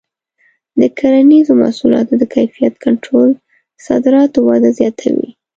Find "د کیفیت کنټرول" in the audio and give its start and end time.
2.17-3.29